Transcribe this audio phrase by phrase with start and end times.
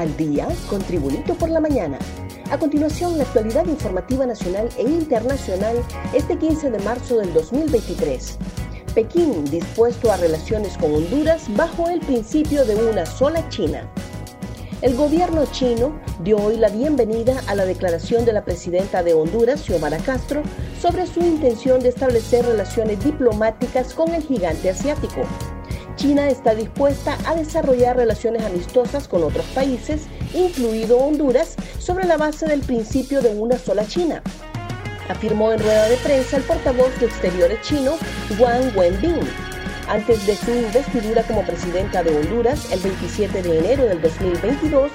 [0.00, 1.98] Al día con Tribunito por la mañana.
[2.50, 5.76] A continuación, la actualidad informativa nacional e internacional
[6.14, 8.38] este 15 de marzo del 2023.
[8.94, 13.92] Pekín dispuesto a relaciones con Honduras bajo el principio de una sola China.
[14.80, 19.60] El gobierno chino dio hoy la bienvenida a la declaración de la presidenta de Honduras,
[19.60, 20.42] Xiomara Castro,
[20.80, 25.26] sobre su intención de establecer relaciones diplomáticas con el gigante asiático.
[26.00, 32.46] China está dispuesta a desarrollar relaciones amistosas con otros países, incluido Honduras, sobre la base
[32.46, 34.22] del principio de una sola China,
[35.10, 37.98] afirmó en rueda de prensa el portavoz de Exteriores chino,
[38.38, 39.20] Wang Wenbin.
[39.90, 44.90] Antes de su investidura como presidenta de Honduras el 27 de enero del 2022,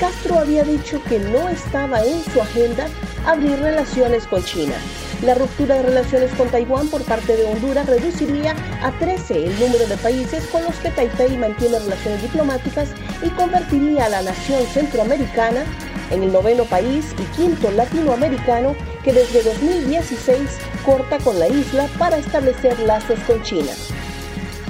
[0.00, 2.88] Castro había dicho que no estaba en su agenda
[3.24, 4.74] abrir relaciones con China.
[5.22, 9.86] La ruptura de relaciones con Taiwán por parte de Honduras reduciría a 13 el número
[9.88, 15.64] de países con los que Taipei mantiene relaciones diplomáticas y convertiría a la nación centroamericana
[16.12, 20.38] en el noveno país y quinto latinoamericano que desde 2016
[20.84, 23.72] corta con la isla para establecer lazos con China.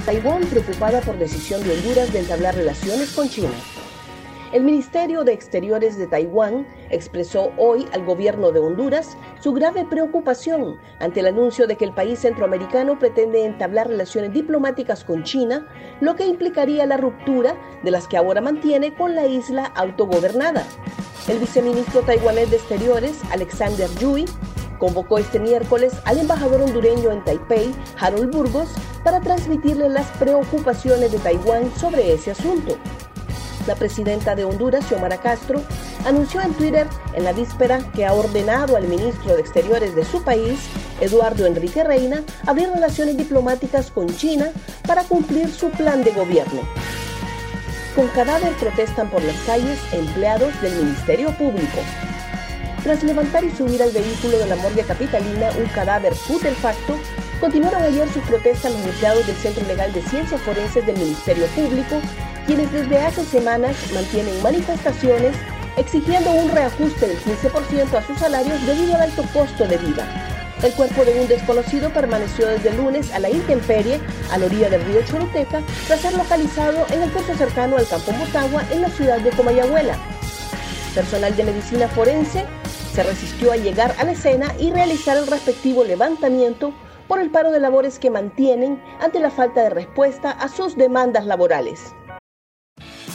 [0.03, 3.53] Taiwán preocupada por decisión de Honduras de entablar relaciones con China.
[4.51, 10.79] El Ministerio de Exteriores de Taiwán expresó hoy al gobierno de Honduras su grave preocupación
[10.99, 15.67] ante el anuncio de que el país centroamericano pretende entablar relaciones diplomáticas con China,
[16.01, 20.65] lo que implicaría la ruptura de las que ahora mantiene con la isla autogobernada.
[21.27, 24.25] El viceministro taiwanés de Exteriores, Alexander Yui,
[24.79, 28.69] convocó este miércoles al embajador hondureño en Taipei, Harold Burgos,
[29.03, 32.77] para transmitirle las preocupaciones de Taiwán sobre ese asunto.
[33.69, 35.61] La presidenta de Honduras, Xiomara Castro,
[36.03, 40.23] anunció en Twitter en la víspera que ha ordenado al ministro de Exteriores de su
[40.23, 40.57] país,
[40.99, 44.49] Eduardo Enrique Reina, abrir relaciones diplomáticas con China
[44.87, 46.61] para cumplir su plan de gobierno.
[47.95, 51.77] Con cadáver protestan por las calles empleados del Ministerio Público.
[52.81, 56.97] Tras levantar y subir al vehículo de la morgue capitalina un cadáver putrefacto,
[57.39, 62.01] continuaron ayer sus protestas los empleados del Centro Legal de Ciencias Forenses del Ministerio Público,
[62.49, 65.35] quienes desde hace semanas mantienen manifestaciones
[65.77, 70.03] exigiendo un reajuste del 15% a sus salarios debido al alto costo de vida.
[70.63, 73.99] El cuerpo de un desconocido permaneció desde el lunes a la intemperie,
[74.31, 78.13] a la orilla del río Choluteca, tras ser localizado en el curso cercano al campo
[78.13, 79.95] Motagua, en la ciudad de Comayagüela.
[80.95, 82.45] Personal de medicina forense
[82.95, 86.73] se resistió a llegar a la escena y realizar el respectivo levantamiento
[87.07, 91.27] por el paro de labores que mantienen ante la falta de respuesta a sus demandas
[91.27, 91.93] laborales.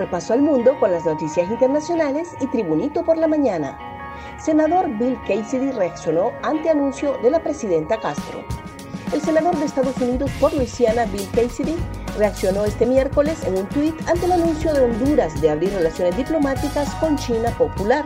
[0.00, 3.78] Repaso al mundo con las noticias internacionales y Tribunito por la mañana.
[4.42, 8.42] Senador Bill Cassidy reaccionó ante anuncio de la presidenta Castro.
[9.12, 11.76] El senador de Estados Unidos por Luisiana, Bill Cassidy,
[12.16, 16.94] reaccionó este miércoles en un tuit ante el anuncio de Honduras de abrir relaciones diplomáticas
[16.94, 18.02] con China Popular.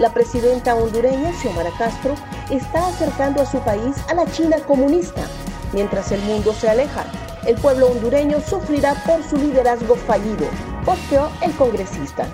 [0.00, 2.16] La presidenta hondureña, Xiomara Castro,
[2.50, 5.22] está acercando a su país a la China comunista,
[5.72, 7.04] mientras el mundo se aleja.
[7.46, 10.48] El pueblo hondureño sufrirá por su liderazgo fallido,
[10.88, 12.26] posteó el congresista.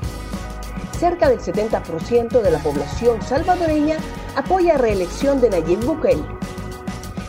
[1.01, 3.97] Cerca del 70% de la población salvadoreña
[4.37, 6.23] apoya reelección de Nayib Bukele.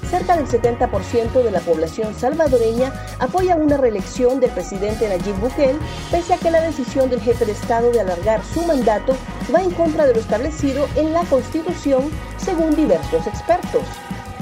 [0.07, 5.80] Cerca del 70% de la población salvadoreña apoya una reelección del presidente Nayib Bukele,
[6.12, 9.18] pese a que la decisión del jefe de Estado de alargar su mandato
[9.51, 12.04] va en contra de lo establecido en la Constitución,
[12.38, 13.81] según diversos expertos.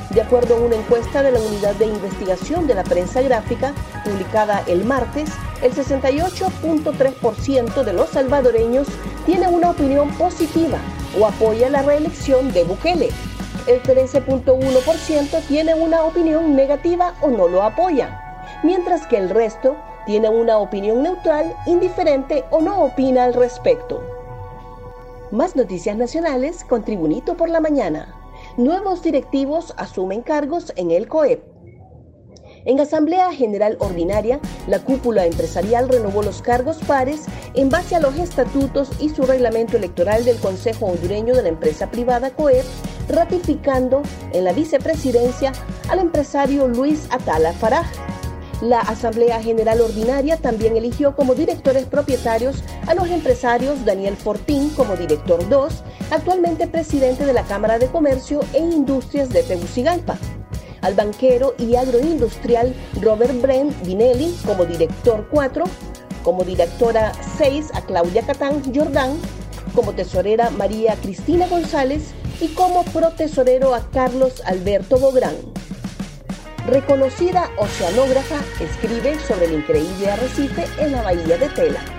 [0.09, 4.63] De acuerdo a una encuesta de la Unidad de Investigación de la Prensa Gráfica, publicada
[4.67, 5.29] el martes,
[5.63, 8.87] el 68.3% de los salvadoreños
[9.25, 10.77] tiene una opinión positiva
[11.17, 13.09] o apoya la reelección de Bukele.
[13.65, 18.19] El 13.1% tiene una opinión negativa o no lo apoya,
[18.61, 24.03] mientras que el resto tiene una opinión neutral, indiferente o no opina al respecto.
[25.31, 28.13] Más noticias nacionales con Tribunito por la Mañana.
[28.57, 31.52] Nuevos directivos asumen cargos en el COEP.
[32.65, 37.25] En Asamblea General Ordinaria, la cúpula empresarial renovó los cargos pares
[37.55, 41.91] en base a los estatutos y su reglamento electoral del Consejo Hondureño de la empresa
[41.91, 42.63] privada COEP,
[43.09, 44.01] ratificando
[44.31, 45.51] en la vicepresidencia
[45.89, 47.85] al empresario Luis Atala Faraj.
[48.61, 54.95] La Asamblea General Ordinaria también eligió como directores propietarios a los empresarios Daniel Fortín como
[54.95, 60.17] director 2, actualmente presidente de la Cámara de Comercio e Industrias de Tegucigalpa
[60.83, 65.63] al banquero y agroindustrial Robert Brent Vinelli como director 4,
[66.23, 69.17] como directora 6 a Claudia Catán Jordán,
[69.73, 75.35] como tesorera María Cristina González y como protesorero a Carlos Alberto Bográn.
[76.67, 81.92] Reconocida oceanógrafa, escribe sobre el increíble arrecife en la bahía de Tela.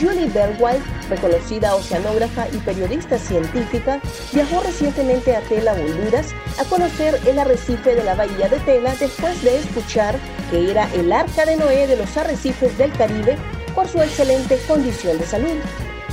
[0.00, 4.00] Julie Bergwald, reconocida oceanógrafa y periodista científica,
[4.32, 9.42] viajó recientemente a Tela, Honduras, a conocer el arrecife de la bahía de Tela después
[9.42, 10.16] de escuchar
[10.50, 13.36] que era el arca de Noé de los arrecifes del Caribe
[13.74, 15.56] por su excelente condición de salud.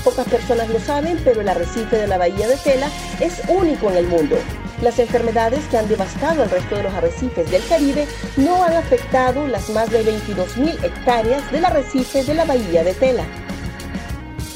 [0.04, 2.90] Pocas personas lo saben, pero el arrecife de la bahía de Tela
[3.20, 4.38] es único en el mundo.
[4.82, 8.08] Las enfermedades que han devastado el resto de los arrecifes del Caribe
[8.38, 13.26] no han afectado las más de 22.000 hectáreas del arrecife de la bahía de Tela.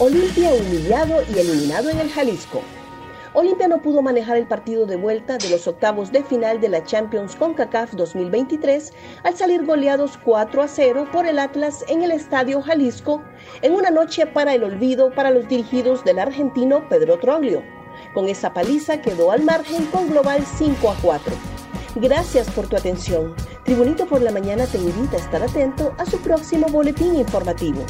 [0.01, 2.61] Olimpia humillado y eliminado en el Jalisco.
[3.33, 6.85] Olimpia no pudo manejar el partido de vuelta de los octavos de final de la
[6.85, 8.93] Champions CONCACAF 2023
[9.23, 13.21] al salir goleados 4 a 0 por el Atlas en el Estadio Jalisco
[13.61, 17.61] en una noche para el olvido para los dirigidos del argentino Pedro Troglio.
[18.13, 21.35] Con esa paliza quedó al margen con global 5 a 4.
[21.95, 23.35] Gracias por tu atención.
[23.65, 27.83] Tribunito por la Mañana te invita a estar atento a su próximo boletín informativo.